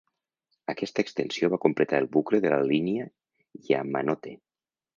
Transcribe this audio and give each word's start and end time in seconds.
Aquesta 0.71 1.03
extensió 1.05 1.49
va 1.55 1.59
completar 1.67 2.01
el 2.03 2.09
bucle 2.17 2.41
de 2.47 2.55
la 2.55 2.59
línia 2.73 3.07
Yamanote. 3.71 4.37